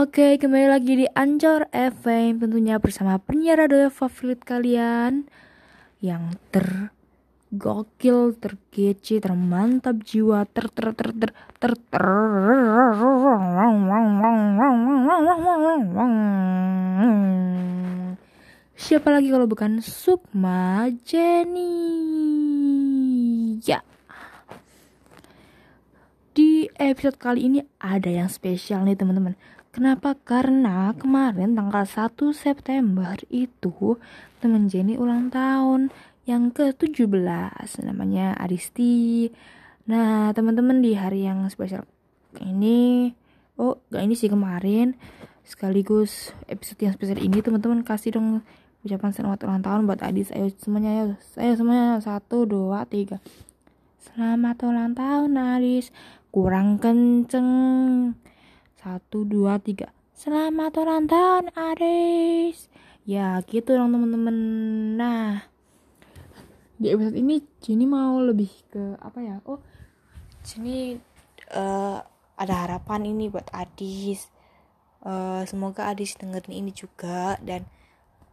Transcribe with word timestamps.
Oke, 0.00 0.40
kembali 0.40 0.64
lagi 0.64 0.96
di 0.96 1.04
Ancor 1.12 1.68
FM 1.76 2.40
tentunya 2.40 2.80
bersama 2.80 3.20
penyiar 3.20 3.60
radio 3.60 3.92
favorit 3.92 4.40
kalian 4.40 5.28
yang 6.00 6.40
tergokil, 6.48 8.32
terkece, 8.32 9.20
termantap 9.20 10.00
jiwa, 10.00 10.48
ter 10.48 10.72
ter 10.72 10.96
ter 10.96 11.12
ter 11.12 11.30
ter 11.36 11.72
ter 11.76 12.04
Siapa 18.72 19.08
lagi 19.12 19.28
kalau 19.28 19.44
bukan 19.44 19.84
Sukma 19.84 20.88
Jenny? 21.04 21.76
Ya. 23.68 23.84
Di 26.32 26.72
episode 26.80 27.20
kali 27.20 27.52
ini 27.52 27.60
ada 27.76 28.08
yang 28.08 28.32
spesial 28.32 28.88
nih 28.88 28.96
teman-teman 28.96 29.36
Kenapa? 29.70 30.18
Karena 30.18 30.90
kemarin 30.98 31.54
tanggal 31.54 31.86
1 31.86 32.18
September 32.34 33.14
itu 33.30 34.02
temen 34.42 34.66
Jenny 34.66 34.98
ulang 34.98 35.30
tahun 35.30 35.94
yang 36.26 36.50
ke-17 36.50 37.06
namanya 37.86 38.34
Aristi. 38.34 39.30
Nah, 39.86 40.34
teman-teman 40.34 40.82
di 40.82 40.98
hari 40.98 41.22
yang 41.22 41.46
spesial 41.46 41.86
ini 42.42 43.14
oh, 43.62 43.78
gak 43.94 44.10
ini 44.10 44.18
sih 44.18 44.26
kemarin 44.26 44.98
sekaligus 45.46 46.34
episode 46.50 46.90
yang 46.90 46.94
spesial 46.98 47.22
ini 47.22 47.38
teman-teman 47.38 47.86
kasih 47.86 48.18
dong 48.18 48.42
ucapan 48.82 49.14
selamat 49.14 49.46
ulang 49.46 49.62
tahun 49.62 49.80
buat 49.86 50.02
Adis. 50.02 50.34
Ayo 50.34 50.50
semuanya 50.58 50.90
ayo. 50.98 51.04
Ayo 51.38 51.52
semuanya 51.54 52.02
satu 52.02 52.42
dua 52.42 52.90
tiga 52.90 53.22
Selamat 54.02 54.66
ulang 54.66 54.98
tahun 54.98 55.38
Adis. 55.38 55.94
Kurang 56.34 56.82
kenceng 56.82 57.50
satu 58.80 59.28
dua 59.28 59.60
tiga. 59.60 59.92
Selamat 60.16 60.72
ulang 60.80 61.04
tahun 61.04 61.52
Aris. 61.52 62.72
Ya 63.04 63.36
gitu 63.44 63.76
dong 63.76 63.92
temen-temen 63.92 64.36
nah. 64.96 65.44
Di 66.80 66.88
episode 66.88 67.12
ini 67.20 67.44
Jenny 67.60 67.84
mau 67.84 68.16
lebih 68.24 68.48
ke 68.72 68.96
apa 68.96 69.20
ya? 69.20 69.36
Oh 69.44 69.60
Jenny 70.48 70.96
uh, 71.52 72.00
ada 72.40 72.54
harapan 72.64 73.12
ini 73.12 73.28
buat 73.28 73.52
Adis. 73.52 74.32
Uh, 75.04 75.44
semoga 75.44 75.92
Adis 75.92 76.16
dengerin 76.16 76.64
ini 76.64 76.72
juga. 76.72 77.36
Dan 77.44 77.68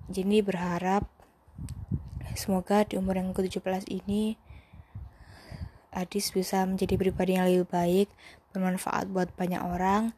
Jenny 0.07 0.39
berharap 0.39 1.11
semoga 2.39 2.87
di 2.87 2.95
umur 2.95 3.19
yang 3.19 3.35
ke-17 3.35 3.91
ini 3.91 4.39
Adis 5.91 6.31
bisa 6.31 6.63
menjadi 6.63 6.95
pribadi 6.95 7.35
yang 7.35 7.51
lebih 7.51 7.67
baik 7.67 8.07
bermanfaat 8.55 9.11
buat 9.11 9.27
banyak 9.35 9.59
orang 9.59 10.15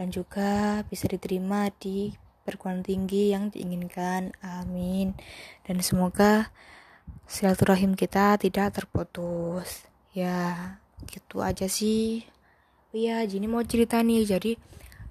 dan 0.00 0.08
juga 0.08 0.80
bisa 0.88 1.04
diterima 1.12 1.68
di 1.76 2.08
perguruan 2.40 2.80
tinggi 2.80 3.36
yang 3.36 3.52
diinginkan. 3.52 4.32
Amin. 4.40 5.12
Dan 5.68 5.84
semoga 5.84 6.48
silaturahim 7.28 7.92
kita 7.92 8.40
tidak 8.40 8.72
terputus. 8.80 9.84
Ya, 10.16 10.80
gitu 11.04 11.44
aja 11.44 11.68
sih. 11.68 12.24
Oh 12.90 12.96
iya, 12.96 13.20
Jini 13.28 13.44
mau 13.44 13.60
cerita 13.60 14.00
nih. 14.00 14.24
Jadi 14.24 14.56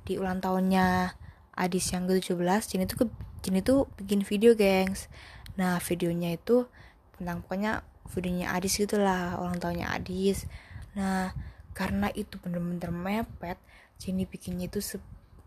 di 0.09 0.17
ulang 0.17 0.41
tahunnya 0.41 1.13
Adis 1.53 1.93
yang 1.93 2.09
ke-17, 2.09 2.73
Jini 2.73 2.89
tuh 2.89 2.97
ke, 3.03 3.05
Jini 3.45 3.61
tuh 3.61 3.85
bikin 4.01 4.25
video, 4.25 4.57
gengs. 4.57 5.05
Nah, 5.53 5.77
videonya 5.77 6.33
itu 6.33 6.65
tentang 7.13 7.45
pokoknya 7.45 7.85
videonya 8.09 8.57
Adis 8.57 8.81
gitulah, 8.81 9.37
ulang 9.37 9.61
tahunnya 9.61 9.85
Adis. 9.93 10.49
Nah, 10.97 11.29
karena 11.77 12.09
itu 12.17 12.41
bener-bener 12.41 12.89
mepet, 12.89 13.61
Jenny 13.99 14.23
bikinnya 14.23 14.71
itu 14.71 14.79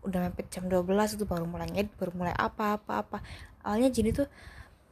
udah 0.05 0.29
mepet 0.29 0.51
jam 0.53 0.69
12 0.69 0.85
itu 1.17 1.25
baru 1.25 1.49
mulai 1.49 1.67
ngedit 1.73 1.97
baru 1.97 2.13
mulai 2.13 2.33
apa 2.37 2.77
apa 2.77 2.93
apa. 3.01 3.17
Awalnya 3.65 3.89
Jenny 3.89 4.13
tuh 4.13 4.29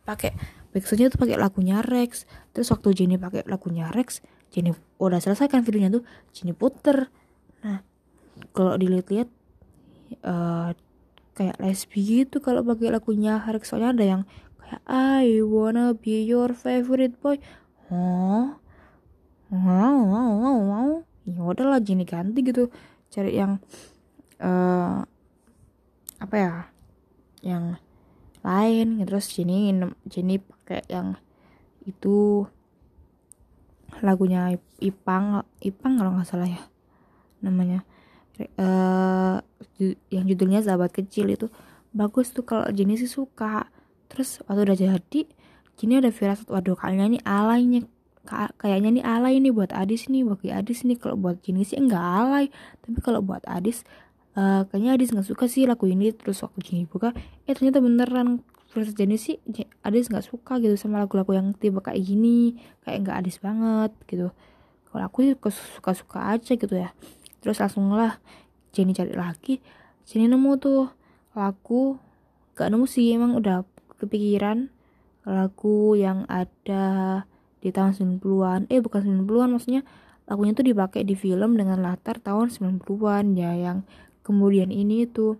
pakai 0.02 0.34
backsoundnya 0.74 1.14
tuh 1.14 1.22
pakai 1.22 1.38
lagunya 1.38 1.86
Rex. 1.86 2.26
Terus 2.52 2.74
waktu 2.74 2.98
Jenny 2.98 3.22
pakai 3.22 3.46
lagunya 3.46 3.94
Rex 3.94 4.26
Jenny 4.52 4.76
udah 5.00 5.22
selesai 5.24 5.48
kan 5.48 5.64
videonya 5.64 6.02
tuh 6.02 6.04
Jenny 6.36 6.52
puter. 6.52 7.08
Nah 7.64 7.80
kalau 8.52 8.76
dilihat-lihat 8.76 9.30
uh, 10.26 10.76
kayak 11.38 11.58
lesbi 11.64 12.26
gitu 12.26 12.44
kalau 12.44 12.66
pakai 12.66 12.92
lagunya 12.92 13.40
Rex. 13.46 13.72
Soalnya 13.72 13.96
ada 13.96 14.04
yang 14.04 14.22
kayak 14.60 14.82
I 14.90 15.40
wanna 15.46 15.96
be 15.96 16.26
your 16.26 16.52
favorite 16.52 17.16
boy. 17.24 17.38
Oh 17.94 18.58
wow 19.54 19.96
wow 20.02 20.58
wow. 20.60 20.90
Ya 21.30 21.40
udahlah 21.46 21.80
Jenny 21.80 22.04
ganti 22.04 22.44
gitu 22.44 22.74
cari 23.12 23.36
yang 23.36 23.60
uh, 24.40 25.04
apa 26.22 26.36
ya 26.38 26.54
yang 27.44 27.76
lain 28.42 29.04
terus 29.06 29.30
Jenny 29.30 29.70
Jenny 30.08 30.42
pakai 30.42 30.82
yang 30.90 31.20
itu 31.86 32.46
lagunya 34.00 34.56
Ipang 34.80 35.44
Ipang 35.60 36.00
kalau 36.00 36.16
nggak 36.16 36.30
salah 36.30 36.48
ya 36.48 36.62
namanya. 37.44 37.84
Uh, 38.58 39.38
yang 40.10 40.26
judulnya 40.26 40.66
sahabat 40.66 40.94
kecil 40.94 41.30
itu 41.30 41.52
bagus 41.94 42.32
tuh 42.32 42.48
kalau 42.48 42.70
Jenny 42.72 42.96
sih 42.96 43.10
suka. 43.10 43.68
Terus 44.08 44.40
waktu 44.48 44.62
udah 44.72 44.78
jadi 44.78 45.22
Jenny 45.76 46.00
ada 46.00 46.14
firasat 46.14 46.48
waduh 46.48 46.78
kayaknya 46.78 47.18
ini 47.18 47.20
alainya 47.26 47.82
kayaknya 48.58 48.90
nih 49.02 49.04
alay 49.06 49.42
nih 49.42 49.54
buat 49.54 49.74
Adis 49.74 50.08
nih 50.08 50.24
bagi 50.26 50.50
Adis 50.54 50.86
nih. 50.86 50.98
Kalau 50.98 51.18
buat 51.18 51.42
Jenny 51.42 51.66
sih 51.66 51.78
enggak 51.78 52.02
alay. 52.02 52.46
Tapi 52.84 53.00
kalau 53.02 53.22
buat 53.26 53.42
Adis 53.50 53.84
uh, 54.38 54.66
kayaknya 54.70 54.98
Adis 54.98 55.10
nggak 55.14 55.28
suka 55.28 55.46
sih 55.50 55.66
lagu 55.66 55.90
ini. 55.90 56.14
Terus 56.14 56.42
waktu 56.46 56.60
Jenny 56.62 56.84
buka 56.86 57.16
eh 57.46 57.54
ternyata 57.54 57.82
beneran 57.82 58.46
terus 58.72 58.96
Jenny 58.96 59.20
sih 59.20 59.42
Adis 59.84 60.08
nggak 60.08 60.24
suka 60.24 60.62
gitu 60.64 60.80
sama 60.80 61.04
lagu-lagu 61.04 61.34
yang 61.34 61.54
tiba 61.58 61.82
kayak 61.82 62.02
gini. 62.02 62.58
Kayak 62.86 62.98
nggak 63.08 63.18
Adis 63.26 63.38
banget 63.42 63.92
gitu. 64.06 64.30
Kalau 64.92 65.04
aku 65.08 65.24
sih 65.24 65.34
suka-suka 65.80 66.36
aja 66.36 66.54
gitu 66.56 66.76
ya. 66.76 66.92
Terus 67.42 67.58
langsung 67.58 67.90
lah 67.92 68.22
Jenny 68.72 68.94
cari 68.94 69.16
lagi. 69.18 69.60
Jenny 70.06 70.28
nemu 70.28 70.52
tuh 70.60 70.92
lagu 71.32 71.96
gak 72.60 72.68
nemu 72.68 72.86
sih 72.86 73.16
emang 73.16 73.40
udah 73.40 73.64
kepikiran 73.96 74.68
lagu 75.24 75.96
yang 75.96 76.28
ada 76.28 77.24
di 77.62 77.70
tahun 77.70 78.20
90-an 78.20 78.68
eh 78.68 78.82
bukan 78.82 79.26
90-an 79.26 79.50
maksudnya 79.54 79.82
lagunya 80.26 80.54
tuh 80.58 80.66
dipakai 80.66 81.06
di 81.06 81.14
film 81.14 81.58
dengan 81.58 81.82
latar 81.82 82.18
tahun 82.18 82.50
90-an 82.50 83.26
ya 83.38 83.54
yang 83.54 83.86
kemudian 84.26 84.70
ini 84.70 85.06
tuh 85.06 85.38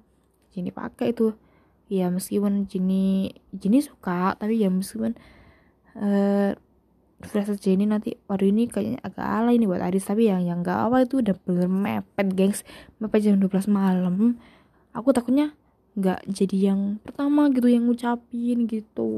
Jenny 0.54 0.70
pakai 0.70 1.16
itu 1.16 1.34
ya 1.92 2.08
meskipun 2.08 2.72
Jenny 2.72 3.36
Jenny 3.52 3.84
suka 3.84 4.36
tapi 4.40 4.62
ya 4.62 4.72
meskipun 4.72 5.18
eh 5.98 6.56
uh, 6.56 7.58
Jenny 7.62 7.86
nanti 7.86 8.18
waduh 8.26 8.48
ini 8.50 8.66
kayaknya 8.66 9.00
agak 9.06 9.28
alay 9.28 9.62
nih 9.62 9.70
buat 9.70 9.84
Aris 9.84 10.10
tapi 10.10 10.32
yang 10.32 10.42
yang 10.42 10.66
gak 10.66 10.90
apa 10.90 11.06
itu 11.06 11.22
udah 11.22 11.36
bener 11.46 11.70
mepet 11.70 12.28
gengs. 12.34 12.66
Mepet 12.98 13.30
jam 13.30 13.38
12 13.38 13.70
malam. 13.70 14.42
Aku 14.92 15.14
takutnya 15.14 15.54
nggak 15.92 16.24
jadi 16.26 16.72
yang 16.72 16.98
pertama 17.04 17.52
gitu 17.54 17.70
yang 17.70 17.86
ngucapin 17.86 18.66
gitu. 18.66 19.12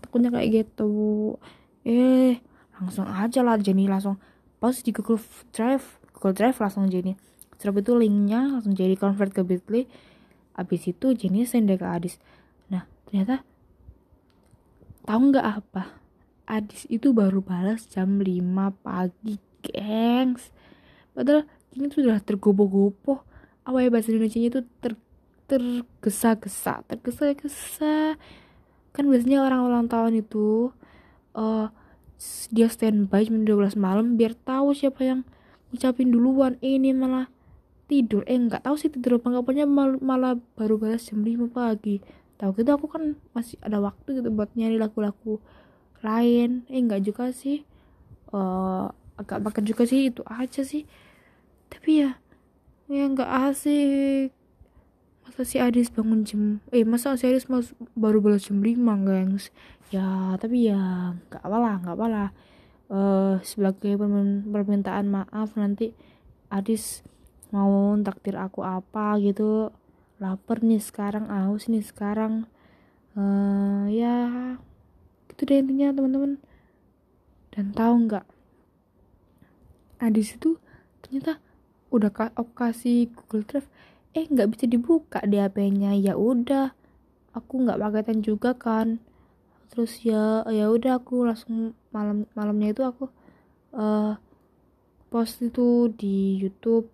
Takutnya 0.00 0.32
kayak 0.32 0.48
gitu 0.64 1.36
eh 1.82 2.38
langsung 2.78 3.06
aja 3.06 3.40
lah 3.42 3.58
Jenny 3.58 3.86
langsung. 3.86 4.18
Pas 4.58 4.74
di 4.78 4.90
Google 4.94 5.22
Drive 5.50 6.02
Google 6.14 6.34
Drive 6.38 6.58
langsung 6.62 6.86
Jenny. 6.86 7.18
Setelah 7.58 7.82
itu 7.82 7.94
linknya 7.94 8.40
langsung 8.58 8.74
jadi 8.74 8.94
convert 8.98 9.34
ke 9.34 9.42
Bitly. 9.42 9.90
Abis 10.54 10.90
itu 10.90 11.14
Jenny 11.14 11.46
send 11.46 11.70
ke 11.70 11.86
Adis. 11.86 12.22
Nah 12.70 12.86
ternyata 13.06 13.42
tahu 15.02 15.34
nggak 15.34 15.46
apa? 15.46 15.98
Adis 16.46 16.86
itu 16.90 17.10
baru 17.10 17.42
balas 17.42 17.86
jam 17.90 18.22
5 18.22 18.28
pagi 18.82 19.38
gengs. 19.62 20.50
Padahal 21.14 21.46
ini 21.74 21.90
tuh 21.90 22.06
udah 22.06 22.18
tergopoh-gopoh. 22.22 23.22
Apa 23.62 23.78
ya 23.82 23.88
bahasa 23.94 24.10
Indonesia 24.10 24.42
itu 24.42 24.60
ter 24.82 24.98
tergesa-gesa 25.46 26.86
tergesa-gesa. 26.86 28.18
Kan 28.94 29.04
biasanya 29.08 29.42
orang 29.46 29.60
ulang 29.66 29.86
tahun 29.86 30.22
itu 30.22 30.70
uh, 31.34 31.68
dia 32.54 32.68
standby 32.70 33.26
jam 33.26 33.42
12 33.42 33.74
malam 33.74 34.14
biar 34.14 34.38
tahu 34.38 34.76
siapa 34.76 35.02
yang 35.02 35.20
ngucapin 35.72 36.12
duluan. 36.12 36.58
Ini 36.62 36.94
malah 36.94 37.26
tidur. 37.90 38.22
Eh 38.30 38.38
nggak 38.38 38.66
tahu 38.66 38.76
sih 38.78 38.92
tidur 38.92 39.18
apa 39.18 39.32
nggak. 39.32 39.44
Punya 39.44 39.64
mal 39.66 39.98
malah 39.98 40.38
baru 40.54 40.78
balas 40.78 41.08
jam 41.08 41.24
5 41.24 41.50
pagi. 41.50 41.98
Tahu 42.38 42.50
gitu 42.58 42.70
aku 42.74 42.86
kan 42.90 43.18
masih 43.34 43.58
ada 43.62 43.78
waktu 43.78 44.22
gitu 44.22 44.28
buat 44.30 44.52
nyari 44.54 44.78
lagu-lagu 44.78 45.42
lain. 46.04 46.66
Eh 46.70 46.80
nggak 46.82 47.02
juga 47.02 47.30
sih. 47.34 47.64
Uh, 48.32 48.88
agak 49.18 49.42
makan 49.42 49.64
juga 49.66 49.82
sih. 49.88 50.12
Itu 50.12 50.22
aja 50.28 50.62
sih. 50.62 50.86
Tapi 51.72 52.06
ya 52.06 52.10
ya 52.92 53.08
nggak 53.08 53.30
asik 53.48 54.41
masa 55.32 55.48
si 55.48 55.56
Adis 55.56 55.88
bangun 55.88 56.28
jam 56.28 56.60
eh 56.68 56.84
masa 56.84 57.16
si 57.16 57.24
Adis 57.24 57.48
mas, 57.48 57.72
baru 57.96 58.20
balas 58.20 58.44
jam 58.44 58.60
5 58.60 58.76
gengs? 59.08 59.48
Ya 59.88 60.36
tapi 60.36 60.68
ya 60.68 61.16
nggak 61.16 61.40
apa 61.40 61.56
lah 61.56 61.74
nggak 61.80 61.96
apa 61.96 62.06
lah. 62.12 62.28
Uh, 62.92 63.40
sebagai 63.40 63.96
permintaan 64.44 65.08
maaf 65.08 65.56
nanti 65.56 65.96
Adis 66.52 67.00
mau 67.48 67.96
takdir 68.04 68.36
aku 68.36 68.60
apa 68.60 69.16
gitu. 69.24 69.72
Lapar 70.20 70.60
nih 70.60 70.84
sekarang 70.84 71.32
aus 71.32 71.72
nih 71.72 71.80
sekarang. 71.80 72.44
Uh, 73.16 73.88
ya 73.88 74.28
itu 75.32 75.48
deh 75.48 75.64
intinya 75.64 75.96
teman-teman. 75.96 76.44
Dan 77.56 77.72
tahu 77.72 78.04
nggak? 78.04 78.28
Di 80.12 80.20
situ 80.28 80.60
ternyata 81.00 81.40
udah 81.88 82.12
kasih 82.52 83.08
Google 83.16 83.48
Drive 83.48 83.68
eh 84.12 84.24
nggak 84.28 84.48
bisa 84.52 84.64
dibuka 84.68 85.24
di 85.24 85.40
HP-nya 85.40 85.96
ya 85.96 86.14
udah 86.20 86.76
aku 87.32 87.64
nggak 87.64 87.80
paketan 87.80 88.20
juga 88.20 88.52
kan. 88.56 89.00
Terus 89.72 90.04
ya 90.04 90.44
ya 90.52 90.68
udah 90.68 91.00
aku 91.00 91.24
langsung 91.24 91.72
malam 91.96 92.28
malamnya 92.36 92.76
itu 92.76 92.82
aku 92.84 93.08
uh, 93.72 94.20
post 95.08 95.40
itu 95.40 95.88
di 95.96 96.36
YouTube. 96.36 96.92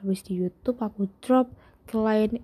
Habis 0.00 0.24
di 0.24 0.36
YouTube 0.40 0.80
aku 0.80 1.08
drop 1.24 1.52
ke 1.88 1.96
lain 1.96 2.40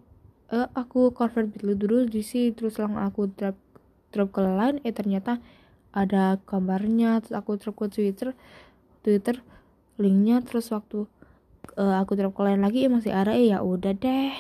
uh, 0.53 0.69
aku 0.73 1.13
convert 1.13 1.53
dulu 1.61 1.73
dulu 1.77 1.99
di 2.09 2.25
sini. 2.25 2.57
Terus 2.57 2.81
langsung 2.81 3.01
aku 3.01 3.29
drop 3.37 3.57
drop 4.13 4.29
ke 4.33 4.41
lain 4.41 4.81
eh 4.81 4.97
ternyata 4.97 5.45
ada 5.93 6.41
gambarnya. 6.49 7.21
Terus 7.21 7.37
aku 7.37 7.61
drop 7.61 7.77
ke 7.85 7.87
Twitter 7.93 8.29
Twitter 9.05 9.45
linknya. 10.01 10.41
Terus 10.41 10.73
waktu 10.73 11.05
uh, 11.75 11.99
aku 11.99 12.15
drop 12.15 12.39
ke 12.39 12.43
lain 12.47 12.63
lagi 12.63 12.87
ya 12.87 12.91
masih 12.91 13.13
ada. 13.13 13.35
Eh 13.35 13.51
ya 13.51 13.61
udah 13.61 13.93
deh. 13.93 14.33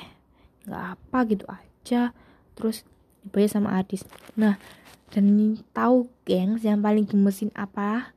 Nggak 0.66 0.84
apa 0.94 1.18
gitu 1.26 1.44
aja. 1.50 2.14
Terus 2.54 2.86
dibayar 3.26 3.50
sama 3.50 3.78
Adis. 3.78 4.06
Nah 4.38 4.56
dan 5.10 5.58
tahu 5.74 6.10
gengs 6.26 6.62
yang 6.62 6.78
paling 6.78 7.06
gemesin 7.06 7.50
apa? 7.58 8.14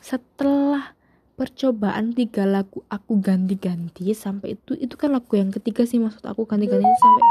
Setelah 0.00 0.96
percobaan 1.36 2.16
tiga 2.16 2.48
lagu 2.48 2.80
aku 2.88 3.20
ganti-ganti 3.20 4.16
sampai 4.16 4.56
itu 4.56 4.72
itu 4.72 4.96
kan 4.96 5.12
lagu 5.12 5.28
yang 5.36 5.52
ketiga 5.52 5.84
sih 5.84 6.00
maksud 6.00 6.24
aku 6.24 6.48
ganti-ganti 6.48 6.88
sampai 6.88 7.24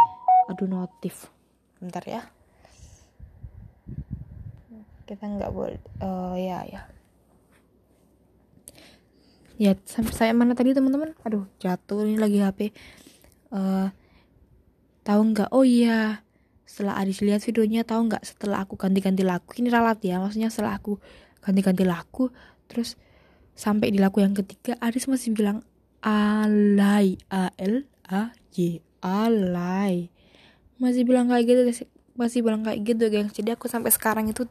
aduh 0.54 0.70
notif. 0.70 1.30
Bentar 1.82 2.06
ya. 2.06 2.22
Kita 5.06 5.26
nggak 5.26 5.54
boleh 5.54 5.78
uh, 6.02 6.34
ya 6.38 6.66
ya 6.66 6.95
ya 9.56 9.76
sampai 9.88 10.14
saya 10.14 10.32
mana 10.36 10.54
tadi 10.58 10.76
teman-teman? 10.76 11.16
Aduh 11.24 11.48
jatuh 11.60 12.04
ini 12.04 12.20
lagi 12.20 12.40
HP 12.44 12.60
uh, 13.52 13.56
eh, 13.56 13.88
tahu 15.08 15.22
nggak? 15.32 15.50
Oh 15.56 15.64
iya 15.64 16.24
setelah 16.66 16.98
Adis 17.00 17.22
lihat 17.22 17.46
videonya 17.46 17.86
tahu 17.86 18.10
nggak 18.10 18.24
setelah 18.26 18.66
aku 18.66 18.76
ganti-ganti 18.76 19.22
lagu 19.22 19.48
ini 19.56 19.70
ralat 19.70 20.02
ya 20.02 20.18
maksudnya 20.18 20.50
setelah 20.50 20.76
aku 20.82 20.98
ganti-ganti 21.40 21.86
lagu 21.86 22.34
terus 22.66 22.98
sampai 23.56 23.94
di 23.94 24.02
lagu 24.02 24.20
yang 24.20 24.34
ketiga 24.34 24.76
Adis 24.82 25.08
masih 25.08 25.32
bilang 25.32 25.64
alay 26.02 27.16
a 27.30 27.54
l 27.62 27.86
a 28.10 28.34
y 28.58 28.82
alay 29.00 30.10
masih 30.82 31.08
bilang 31.08 31.32
kayak 31.32 31.46
gitu 31.48 31.62
masih 32.16 32.40
bilang 32.42 32.64
kayak 32.64 32.80
gitu 32.84 33.06
guys. 33.12 33.32
Jadi 33.36 33.52
aku 33.54 33.68
sampai 33.68 33.92
sekarang 33.92 34.32
itu 34.32 34.48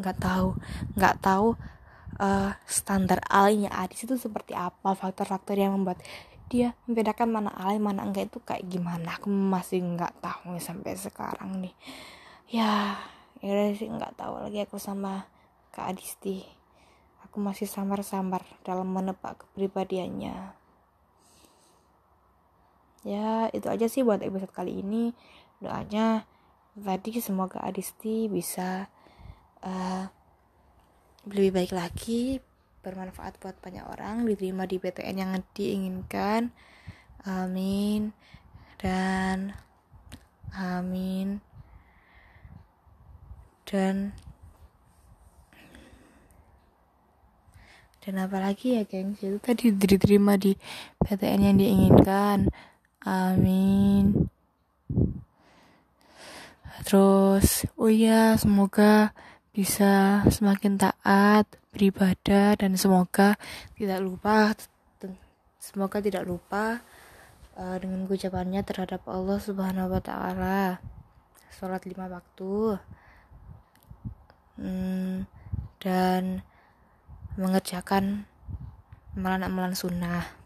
nggak 0.00 0.16
tahu 0.16 0.56
nggak 0.96 1.20
tahu 1.20 1.60
uh, 2.18 2.56
standar 2.66 3.22
alainya 3.30 3.70
Adis 3.70 4.08
itu 4.08 4.16
seperti 4.18 4.56
apa 4.56 4.96
faktor-faktor 4.96 5.54
yang 5.54 5.76
membuat 5.76 6.02
dia 6.50 6.74
membedakan 6.90 7.30
mana 7.30 7.50
alay 7.54 7.78
mana 7.78 8.02
enggak 8.02 8.34
itu 8.34 8.42
kayak 8.42 8.66
gimana? 8.66 9.14
Aku 9.22 9.30
masih 9.30 9.78
nggak 9.86 10.18
tahu 10.18 10.58
nih 10.58 10.64
sampai 10.64 10.98
sekarang 10.98 11.62
nih. 11.62 11.74
Ya 12.50 12.98
ya 13.38 13.70
sih 13.72 13.86
nggak 13.86 14.18
tahu 14.18 14.42
lagi 14.42 14.66
aku 14.66 14.82
sama 14.82 15.30
Kak 15.70 15.94
Adisti. 15.94 16.42
Aku 17.22 17.38
masih 17.38 17.70
samar-samar 17.70 18.42
dalam 18.66 18.90
menebak 18.90 19.46
kepribadiannya. 19.46 20.58
Ya 23.06 23.46
itu 23.54 23.70
aja 23.70 23.86
sih 23.86 24.02
buat 24.02 24.18
episode 24.18 24.50
kali 24.50 24.82
ini. 24.82 25.14
Doanya 25.62 26.26
tadi 26.74 27.14
semoga 27.22 27.62
Adisti 27.62 28.26
bisa 28.26 28.90
uh, 29.62 30.04
lebih 31.28 31.52
baik 31.52 31.72
lagi 31.76 32.40
bermanfaat 32.80 33.36
buat 33.44 33.60
banyak 33.60 33.84
orang 33.84 34.24
diterima 34.24 34.64
di 34.64 34.80
PTN 34.80 35.16
yang 35.20 35.32
diinginkan. 35.52 36.48
Amin. 37.28 38.16
Dan 38.80 39.52
amin. 40.56 41.44
Dan 43.68 44.16
dan 48.00 48.14
apalagi 48.16 48.80
ya 48.80 48.82
gengs? 48.88 49.20
Itu 49.20 49.36
tadi 49.44 49.76
diterima 49.76 50.40
di 50.40 50.56
PTN 51.04 51.52
yang 51.52 51.56
diinginkan. 51.60 52.48
Amin. 53.04 54.32
Terus 56.88 57.68
oh 57.76 57.92
ya 57.92 58.40
semoga 58.40 59.12
bisa 59.60 60.24
semakin 60.32 60.80
taat 60.80 61.44
beribadah 61.68 62.56
dan 62.56 62.80
semoga 62.80 63.36
tidak 63.76 64.00
lupa 64.00 64.56
semoga 65.60 66.00
tidak 66.00 66.24
lupa 66.24 66.80
uh, 67.60 67.76
dengan 67.76 68.08
ucapannya 68.08 68.64
terhadap 68.64 69.04
Allah 69.04 69.36
Subhanahu 69.36 69.92
wa 69.92 70.00
taala. 70.00 70.80
Sholat 71.52 71.84
lima 71.84 72.08
waktu. 72.08 72.80
Hmm, 74.56 75.28
dan 75.76 76.40
mengerjakan 77.36 78.24
amalan-amalan 79.12 79.76
sunnah 79.76 80.39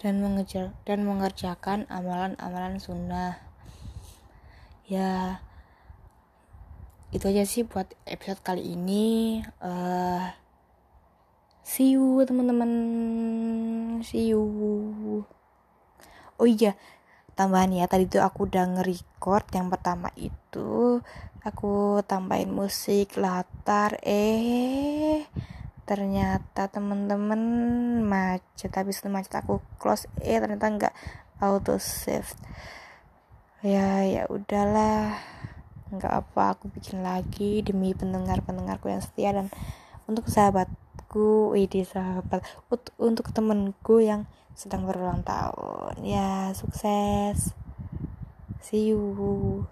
dan 0.00 0.24
mengejar 0.24 0.72
dan 0.88 1.04
mengerjakan 1.04 1.84
amalan-amalan 1.92 2.80
sunnah. 2.80 3.36
Ya 4.88 5.44
itu 7.12 7.28
aja 7.28 7.44
sih 7.44 7.68
buat 7.68 7.92
episode 8.08 8.40
kali 8.40 8.64
ini. 8.64 9.44
Uh, 9.60 10.32
see 11.60 11.94
you 12.00 12.24
teman-teman. 12.24 12.72
See 14.00 14.32
you. 14.32 14.42
Oh 16.40 16.48
iya 16.48 16.80
tambahan 17.36 17.76
ya. 17.76 17.84
Tadi 17.84 18.08
tuh 18.08 18.24
aku 18.24 18.48
udah 18.48 18.64
nge-record 18.80 19.44
yang 19.52 19.68
pertama 19.68 20.08
itu. 20.16 21.04
Aku 21.44 22.00
tambahin 22.08 22.52
musik 22.52 23.20
latar 23.20 24.00
eh 24.04 25.28
ternyata 25.90 26.70
temen-temen 26.70 27.42
macet. 28.06 28.70
Habis 28.70 29.02
itu 29.02 29.10
macet 29.10 29.34
aku 29.42 29.58
close. 29.82 30.06
Eh 30.22 30.38
ternyata 30.38 30.70
nggak. 30.70 30.94
Auto 31.42 31.82
save. 31.82 32.30
Ya 33.66 34.06
ya 34.06 34.30
udahlah. 34.30 35.18
Nggak 35.90 36.14
apa 36.14 36.54
aku 36.54 36.70
bikin 36.70 37.02
lagi 37.02 37.66
demi 37.66 37.90
pendengar 37.98 38.38
pendengarku 38.46 38.86
yang 38.86 39.02
setia 39.02 39.34
dan 39.34 39.50
untuk 40.06 40.30
sahabatku. 40.30 41.58
Ini 41.58 41.82
sahabat. 41.82 42.46
Untuk 42.94 43.34
temenku 43.34 43.98
yang 43.98 44.30
sedang 44.54 44.86
berulang 44.86 45.26
tahun. 45.26 46.06
Ya 46.06 46.54
sukses. 46.54 47.50
See 48.62 48.94
you 48.94 49.66